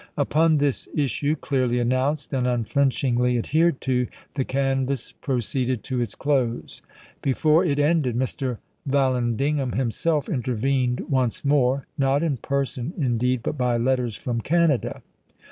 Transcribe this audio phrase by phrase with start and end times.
[0.17, 6.81] Upon this issue, clearly announced and unflinchingly adhered to, the canvass proceeded to its close.
[7.21, 8.57] Before it ended, Mr.
[8.87, 15.03] Vallandigham himself intervened once more— not in person, indeed, but by letters from Canada.